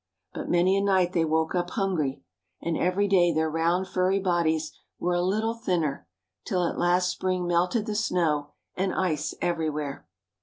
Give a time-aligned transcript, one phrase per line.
[0.33, 2.23] But many a night they woke up hungry.
[2.59, 6.07] And every day their round furry bodies were a little thinner,
[6.43, 10.07] till at last spring melted the snow and ice everywhere.